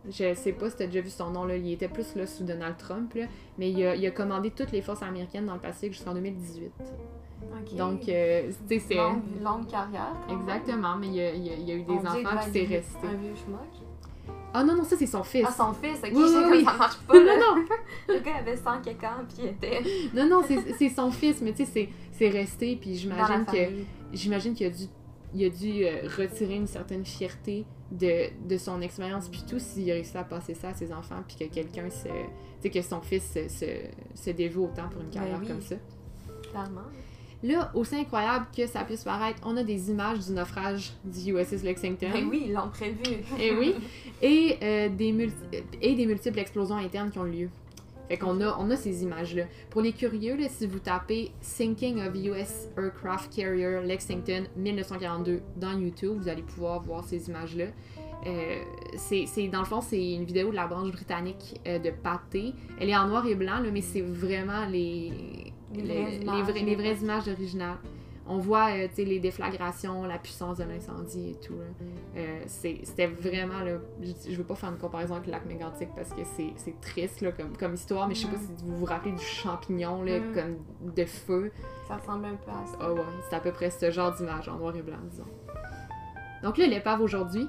[0.10, 1.58] Je sais pas si tu as déjà vu son nom, là.
[1.58, 3.26] il était plus là, sous Donald Trump, là.
[3.58, 6.72] mais il a, il a commandé toutes les forces américaines dans le Pacifique jusqu'en 2018.
[7.78, 8.96] Donc, euh, tu sais, c'est...
[8.96, 10.16] longue, longue carrière.
[10.30, 12.14] Exactement, mais il y a, il y a- il y a eu des On enfants
[12.52, 13.08] qui vieux- resté.
[13.08, 13.60] Un vieux schmuck.
[14.54, 15.46] Ah non, non, ça c'est son fils.
[15.48, 16.64] Ah, son fils, ok, Oui, oui, comme oui.
[16.66, 17.14] ça marche pas.
[17.14, 17.38] non, là.
[17.38, 17.66] non, non,
[18.10, 19.82] Le gars avait 100 quelques ans, puis il était
[20.14, 20.42] non, non,
[20.78, 23.58] c'est son fils, mais tu sais, c'est- resté, puis j'imagine que
[24.14, 24.84] j'imagine qu'il a dû,
[25.34, 29.90] il a dû euh, retirer une certaine fierté de, de son expérience, puis tout s'il
[29.90, 32.08] a réussi à passer ça à ses enfants, puis que quelqu'un se.
[32.08, 32.12] Tu
[32.64, 33.66] sais, que son fils se, se,
[34.14, 35.48] se dévoue autant pour une carrière oui.
[35.48, 35.76] comme ça.
[36.52, 36.82] Clairement.
[37.44, 41.64] Là, aussi incroyable que ça puisse paraître, on a des images du naufrage du USS
[41.64, 42.08] Lexington.
[42.14, 42.98] Mais oui, ils l'ont prévu.
[43.40, 43.74] Et oui.
[44.22, 47.50] Et, euh, des multi- et des multiples explosions internes qui ont lieu.
[48.08, 49.46] Fait qu'on a, on a ces images-là.
[49.70, 55.72] Pour les curieux, là, si vous tapez Sinking of US Aircraft Carrier Lexington 1942 dans
[55.80, 57.66] YouTube, vous allez pouvoir voir ces images-là.
[58.28, 58.62] Euh,
[58.98, 62.54] c'est, c'est- dans le fond, c'est une vidéo de la branche britannique euh, de Pathé.
[62.80, 66.42] Elle est en noir et blanc, là, mais c'est vraiment les, Les vraies les images,
[66.44, 66.82] vraies, les là.
[66.84, 67.78] vraies images originales.
[68.28, 71.56] On voit euh, les déflagrations, la puissance de l'incendie et tout.
[72.16, 75.90] Euh, C'était vraiment, là, je, je veux pas faire une comparaison avec le lac mégantique
[75.96, 78.58] parce que c'est triste là, comme, comme histoire, mais je sais pas Mm.
[78.58, 80.34] si vous vous rappelez du champignon là, Mm.
[80.36, 81.52] comme de feu.
[81.88, 82.78] Ça ressemble un peu à ça.
[82.80, 85.26] Ah ouais, c'est à peu près ce genre d'image en noir et blanc, disons.
[86.44, 87.48] Donc là, l'épave aujourd'hui,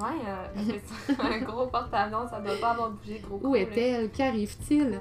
[0.00, 4.10] Ouais, euh, un gros porte-avions, ça doit pas avoir bougé gros où est-elle?
[4.10, 4.98] Qu'arrive-t-il?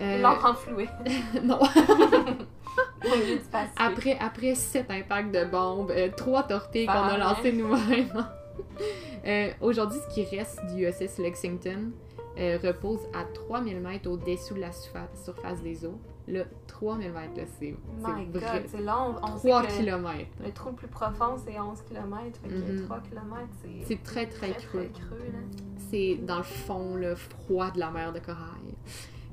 [0.00, 0.88] Euh, l'ont renfloué.
[1.42, 1.58] non.
[3.76, 8.12] Après, après sept impacts de bombes, euh, trois torpilles qu'on a va lancées nous-mêmes.
[9.24, 11.92] Euh, Aujourd'hui, ce qui reste du USS Lexington
[12.38, 15.98] euh, repose à 3000 mètres au-dessous de la surfa- surface des eaux.
[16.26, 18.26] Là, 3000 mètres, là, c'est My c'est vrai.
[18.32, 19.14] God, c'est long.
[19.22, 20.10] On 3 sait que km.
[20.44, 22.40] le trou le plus profond, c'est 11 km.
[22.42, 22.84] Fait que Mhm.
[22.86, 23.24] 3 km,
[23.62, 24.90] c'est C'est très, très, très, creux.
[24.92, 25.18] creux.
[25.90, 28.74] C'est dans le fond, le froid de la mer de Corail.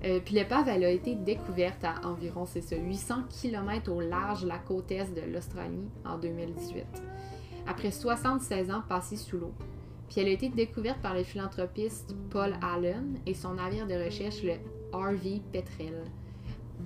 [0.06, 4.44] Euh, puis l'épave, elle a été découverte à environ, c'est ça, 800 km au large
[4.44, 6.86] de la côte est de l'Australie en 2018.
[7.68, 9.54] Après 76 ans passés sous l'eau.
[10.08, 14.42] Puis elle a été découverte par le philanthropiste Paul Allen et son navire de recherche,
[14.42, 14.54] le
[14.94, 16.04] RV Petrel.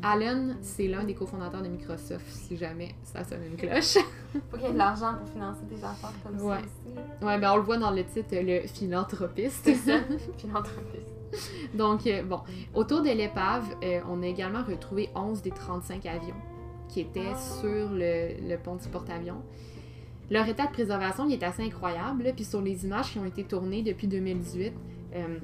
[0.02, 3.94] Allen, c'est l'un des cofondateurs de Microsoft, si jamais ça sonne une cloche.
[4.50, 6.56] Faut qu'il y ait de l'argent pour financer des affaires comme Ouais.
[6.58, 7.26] ça aussi.
[7.26, 9.62] ouais, ben on le voit dans le titre, le philanthropiste.
[9.64, 10.00] C'est ça,
[10.38, 11.13] philanthropiste.
[11.74, 12.40] Donc, euh, bon,
[12.74, 16.36] autour de l'épave, euh, on a également retrouvé 11 des 35 avions
[16.90, 17.38] qui étaient Ah.
[17.38, 19.42] sur le, le pont du porte-avions.
[20.32, 22.24] Leur état de préservation il est assez incroyable.
[22.24, 24.74] là, Puis sur les images qui ont été tournées depuis 2018,
[25.16, 25.40] euh,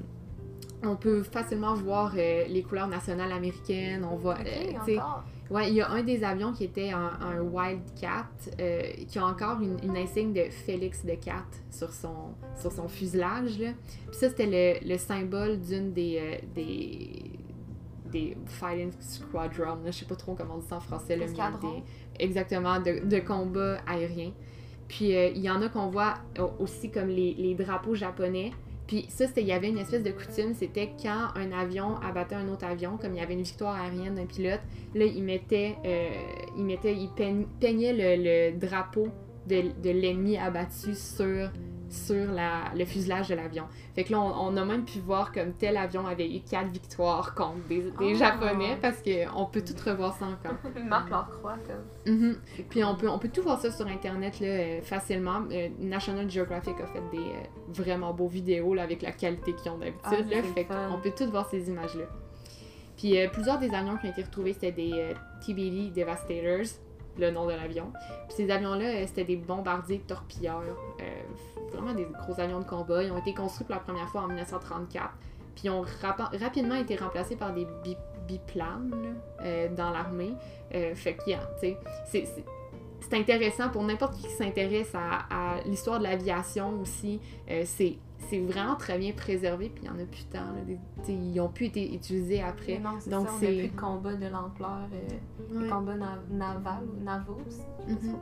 [0.82, 4.04] on peut facilement voir euh, les couleurs nationales américaines.
[4.10, 4.72] On voit, euh.
[5.50, 8.28] Ouais, il y a un des avions qui était un, un Wildcat
[8.60, 12.86] euh, qui a encore une, une insigne de Félix de Cat sur son, sur son
[12.88, 13.58] fuselage.
[13.58, 13.70] Là.
[14.10, 14.46] Puis ça, c'était
[14.82, 17.22] le, le symbole d'une des, des,
[18.12, 21.72] des Fighting Squadron, là, je sais pas trop comment on dit ça en français, Escadron.
[22.18, 24.32] des- exactement, de, de combats aériens.
[24.88, 28.52] Puis il y en a qu'on voit au- aussi comme les, les drapeaux japonais.
[28.90, 32.48] Puis ça, il y avait une espèce de coutume, c'était quand un avion abattait un
[32.48, 34.58] autre avion, comme il y avait une victoire aérienne d'un pilote,
[34.96, 36.10] là, il mettait, euh,
[36.58, 37.08] il mettait, il
[37.60, 39.06] peignait le, drapeau
[39.46, 41.50] de l'ennemi abattu sur,
[41.90, 43.64] sur la, le fuselage de l'avion.
[43.94, 46.68] Fait que là, on, on a même pu voir comme tel avion avait eu quatre
[46.68, 48.14] victoires contre des, des Oh.
[48.14, 50.56] Japonais, parce qu'on peut tout revoir ça encore.
[50.76, 52.14] Ils marquent leur croix comme.
[52.14, 52.36] Mhm.
[52.68, 55.42] Puis on peut, on peut tout voir ça sur Internet là, euh, facilement.
[55.50, 59.70] Euh, National Geographic a fait des euh, vraiment beaux vidéos là, avec la qualité qu'ils
[59.72, 60.26] ont d'habitude.
[60.32, 62.04] Ah, fait qu'on peut tout voir ces images-là.
[62.96, 65.12] Puis euh, plusieurs des avions qui ont été retrouvés, c'était des
[65.44, 66.78] TBD Devastators,
[67.20, 67.92] le nom de l'avion.
[68.28, 70.62] Puis ces avions-là, euh, c'était des bombardiers torpilleurs.
[71.00, 71.04] euh,
[71.72, 73.02] vraiment des gros avions de combat.
[73.04, 75.10] Ils ont été construits pour la première fois en 1934.
[75.54, 75.84] Puis ils ont
[76.40, 80.32] rapidement été remplacés par des bi- biplanes euh, dans l'armée.
[80.94, 82.44] Fait que, tu sais, c'est-
[83.12, 87.20] intéressant pour n'importe qui qui s'intéresse à, l'histoire de l'aviation aussi.
[87.64, 90.38] C'est c'est vraiment très bien préservé, puis il y en a plus tant.
[90.38, 90.78] là, des-
[91.12, 92.74] ils ont pu être utilisés après.
[92.74, 95.68] Mais non, c'est Donc, ça, on plus de combat de l'ampleur, euh, Ouais.
[96.30, 97.60] naval navaux aussi.
[97.88, 98.16] Mhm.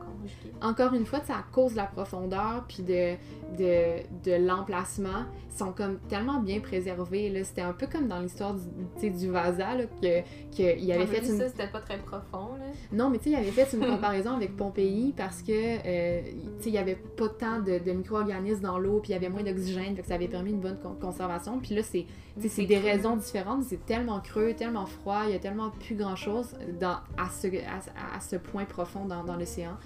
[0.63, 3.15] Encore une fois, c'est à cause de la profondeur puis de,
[3.59, 7.29] de, de l'emplacement, ils sont comme tellement bien préservés.
[7.31, 7.45] là.
[7.45, 10.21] C'était un peu comme dans l'histoire du, du Vasa, là, que,
[10.57, 11.39] que il avait fait dit une...
[11.39, 12.67] ça, c'était pas très profond, là.
[12.93, 16.65] Non, mais tu sais, il avait fait une comparaison avec Pompéi parce que, euh, tu
[16.65, 19.29] sais, il y avait pas tant de, de micro-organismes dans l'eau, puis il y avait
[19.29, 21.59] moins d'oxygène, fait que ça avait permis une bonne con- conservation.
[21.61, 22.07] Puis là, c'est
[22.67, 23.63] des raisons différentes.
[23.65, 28.17] C'est tellement creux, tellement froid, il y a tellement plus grand-chose dans- à, ce, à,
[28.17, 29.77] à ce point profond dans, dans l'océan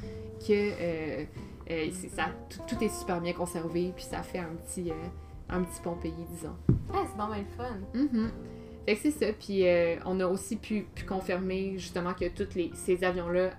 [0.46, 1.24] que euh,
[1.70, 4.94] euh, ça, tout, tout est super bien conservé, puis ça fait un petit, euh,
[5.48, 6.56] un petit Pompéi, disons.
[6.92, 7.76] Ah, c'est vraiment le fun.
[7.94, 8.30] Mhm.
[8.84, 9.26] Fait que c'est ça.
[9.38, 13.50] Puis euh, on a aussi pu, pu confirmer justement que tous les, ces avions-là,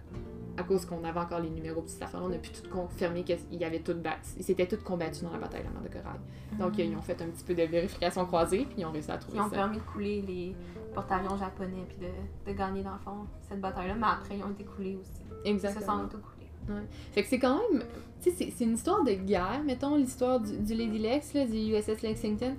[0.57, 3.23] à cause qu'on avait encore les numéros de ces affaires-là, on a pu tout confirmer
[3.23, 4.29] qu'ils avaient tout battu.
[4.37, 6.19] Ils s'étaient tous combattus dans la bataille de la mer de corail.
[6.59, 9.17] Donc ils ont fait un petit peu de vérification croisée, puis ils ont réussi à
[9.17, 9.55] trouver Ils ont ça.
[9.55, 10.55] permis de couler les
[10.93, 13.95] porte-avions japonais puis de, de gagner, dans le fond, cette bataille-là.
[13.95, 15.21] Mais après, ils ont été coulés aussi.
[15.45, 16.03] Ils se sont Exactement.
[16.03, 16.83] auto-coulés.
[17.11, 17.83] Fait que c'est quand même.
[18.21, 21.57] Tu sais, c'est- une histoire de guerre, mettons, l'histoire du, du Lady Lex, là, du
[21.57, 22.55] USS Lexington.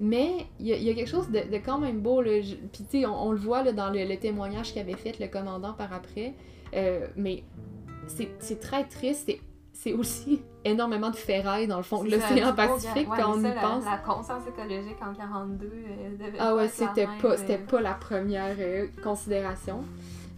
[0.00, 2.20] Mais il y, a- il y a quelque chose de, de quand même beau.
[2.22, 5.28] Puis, tu sais, on, on le voit là, dans le, le témoignage qu'avait fait le
[5.28, 6.34] commandant par après.
[6.74, 7.42] Euh, mais
[8.38, 9.24] c'est très triste.
[9.26, 9.40] C'est-
[9.76, 13.10] C'est aussi énormément de ferraille dans le fond de l'océan Pacifique.
[13.10, 13.84] Ouais, quand on y ça, la- pense.
[13.84, 17.94] La, conscience écologique en 42 euh, devait Ah ouais, c'était pas, euh, c'était pas la
[17.94, 19.82] première euh, considération.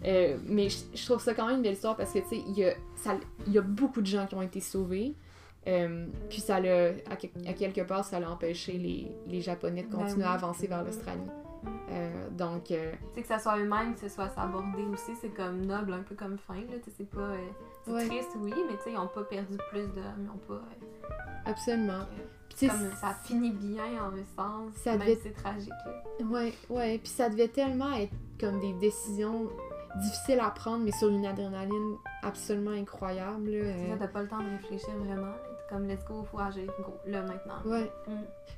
[0.06, 2.42] Euh, mais je, je trouve ça quand même une belle histoire parce que, tu sais,
[2.46, 5.14] il y y a beaucoup de gens qui ont été sauvés.
[6.30, 9.88] Puis ça l'a, à, que- à quelque part, ça l'a empêché les, les Japonais de
[9.88, 10.28] Ben continuer oui.
[10.28, 11.20] à avancer vers l'Australie.
[11.90, 15.28] Euh, donc, euh, Tu sais, que ça soit eux-mêmes, que ce soit s'aborder aussi, c'est
[15.30, 16.78] comme noble, un peu comme fin, là.
[16.82, 17.20] Tu sais, c'est pas...
[17.20, 17.36] euh,
[17.84, 18.06] c'est Ouais.
[18.06, 20.54] triste, oui, mais tu sais, ils ont pas perdu plus d'hommes, ils ont pas...
[20.54, 21.10] euh,
[21.46, 22.00] absolument.
[22.56, 26.26] Puis, comme ça finit bien, en un sens, Ça même devait- si c'est tragique, là.
[26.26, 26.98] Ouais, ouais.
[26.98, 29.48] Puis ça devait tellement être comme des décisions
[30.00, 33.50] difficiles à prendre, mais sur une adrénaline absolument incroyable.
[33.50, 33.58] là.
[33.60, 35.32] Tu sais, Euh, t'as pas le temps de réfléchir vraiment.
[35.68, 37.54] Comme, let's go, faut agir, go, là, maintenant.
[37.64, 37.90] ouais.
[38.06, 38.12] Mm.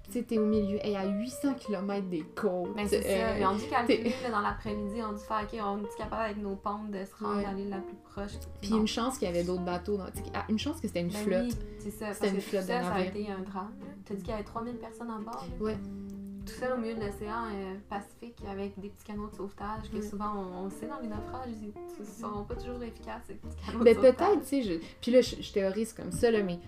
[0.04, 2.70] Tu sais, t'es au milieu, et à 800 km des côtes.
[2.74, 5.58] Mais c'est ça, euh, ils ont dû calculer là, dans l'après-midi, ont dû faire, ok,
[5.62, 7.44] on est capable avec nos pompes de se rendre Ouais.
[7.46, 8.32] à l'île la plus proche.
[8.60, 8.78] Puis Non.
[8.80, 9.96] une chance qu'il y avait d'autres bateaux.
[9.96, 10.06] Dans...
[10.34, 11.42] ah, Une chance que c'était une Ben flotte.
[11.44, 12.12] oui, c'est ça.
[12.14, 13.72] C'était Parce une que flotte tout de ça, ça a été un drame.
[14.06, 15.46] T'as dit qu'il y avait 3000 personnes à bord.
[15.60, 15.64] là.
[15.64, 15.76] Ouais.
[16.46, 20.00] Tout ça au milieu de l'océan euh, Pacifique avec des petits canaux de sauvetage que
[20.00, 21.68] souvent on, on sait dans les naufrages, ils
[22.00, 24.16] ne sont pas toujours efficaces ces petits canaux Mais de sauvetage.
[24.28, 24.74] peut-être, tu sais, je...
[25.02, 26.58] puis là, je, je théorise comme ça, là, mais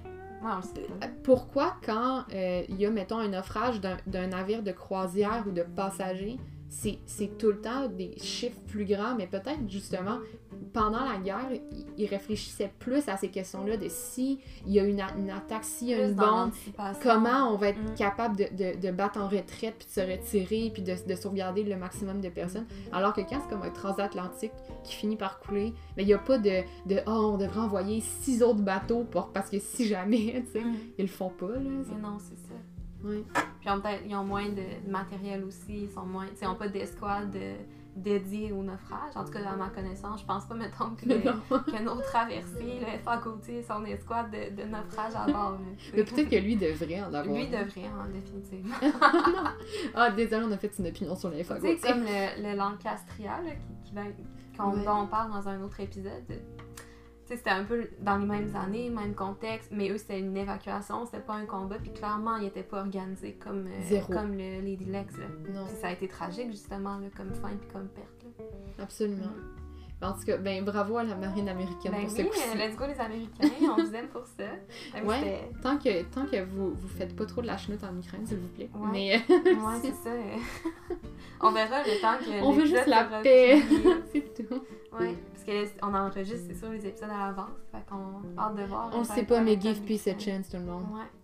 [0.43, 0.61] Pas.
[0.79, 5.51] euh, pourquoi quand euh, il y a, mettons, un naufrage d'un navire de croisière ou
[5.51, 6.39] de passagers,
[6.73, 10.19] c'est c'est tout le temps des chiffres plus grands, mais peut-être justement,
[10.73, 11.51] pendant la guerre,
[11.99, 15.95] ils réfléchissaient plus à ces questions-là de si il y a une, attaque, s'il y
[15.95, 16.51] a Plus une bombe,
[17.03, 17.95] comment on va être Mm.
[17.97, 21.65] capable de, de- de battre en retraite, puis de se retirer, puis de, de sauvegarder
[21.65, 22.67] le maximum de personnes.
[22.93, 24.53] Alors que quand c'est comme un transatlantique
[24.85, 28.01] qui finit par couler, mais il n'y a pas de, de oh, on devrait envoyer
[28.01, 30.75] six autres bateaux pour, parce que si jamais, tu sais, Mm.
[30.99, 31.59] ils le font pas, là.
[31.59, 32.55] Mais non, c'est ça.
[33.05, 33.23] Ouais.
[33.33, 36.27] Puis ils ont, peut-être- ils ont moins de, matériel aussi, ils sont moins.
[36.41, 37.37] Ils n'ont pas d'escouade
[37.97, 39.17] dédiée au naufrage.
[39.17, 41.07] En tout cas, à ma connaissance, je pense pas, mettons, que,
[41.71, 43.03] que nos traversées, le
[43.67, 45.59] son escouade de, de naufrage à bord.
[45.95, 47.25] Mais peut-être que lui devrait en avoir.
[47.25, 48.77] Lui devrait, hein, définitivement.
[49.95, 51.43] Ah, désolé, on a fait une opinion sur les
[51.79, 53.51] sais, comme le, le Lancastria, là,
[53.85, 53.93] qui,
[54.77, 54.85] Ouais.
[54.85, 56.13] dont on parle dans un autre épisode.
[57.37, 61.21] C'était un peu dans les mêmes années, même contexte, mais eux, c'était une évacuation, c'était
[61.21, 65.17] pas un combat, puis clairement, ils étaient pas organisés comme, euh, comme le Lady Lex,
[65.17, 65.27] là.
[65.53, 68.83] Non, Puis ça a été tragique, justement, là, comme fin puis comme perte, là.
[68.85, 69.33] absolument.
[70.03, 72.75] En tout cas, ben bravo à la marine américaine Ben pour ce oui, euh, let's
[72.77, 74.45] go les Américains, on vous aime pour ça.
[74.95, 75.51] Même Ouais.
[75.63, 78.39] Tant que, tant que vous, vous faites pas trop de la chenoute en Ukraine, s'il
[78.39, 78.71] vous plaît.
[78.75, 78.89] Ouais.
[78.93, 80.11] Mais euh, Ouais, c'est ça.
[81.43, 83.61] on verra le temps que on veut juste la paix.
[84.13, 84.63] c'est tout.
[84.99, 87.51] Ouais, parce qu'on enregistre, c'est sûr, les épisodes à l'avance.
[87.71, 88.91] Fait qu'on hâte de voir.
[88.95, 90.85] On sait pas, mais give peace a chance, tout le monde.
[90.93, 91.20] Ouais.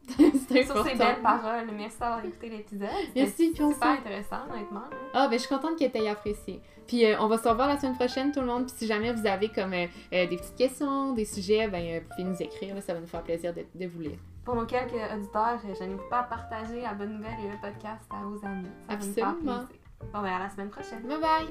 [0.49, 2.89] C'est Sur ces belles paroles, merci d'avoir écouté l'épisode.
[3.07, 4.83] C'était Merci, on super intéressant, honnêtement.
[5.15, 6.61] Ah, ben je suis contente que tu aies apprécié.
[6.87, 8.67] Puis euh, on va se revoir la semaine prochaine, tout le monde.
[8.67, 12.09] Puis si jamais vous avez comme euh, euh, des petites questions, des sujets, ben vous
[12.11, 12.75] pouvez nous écrire.
[12.75, 14.19] là, ça va nous faire plaisir de, de vous lire.
[14.45, 18.03] Pour nos quelques auditeurs, je n'hésite pas à partager la bonne nouvelle et le podcast
[18.11, 18.69] à vos amis.
[18.89, 19.65] Ça va nous faire Absolument.
[19.65, 19.81] plaisir.
[20.13, 21.03] Bon, ben à la semaine prochaine.
[21.03, 21.47] Bye bye!